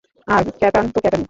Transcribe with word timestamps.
আর 0.27 0.43
ক্যাটান 0.59 0.85
তো 0.93 0.97
ক্যাটান-ই। 0.99 1.19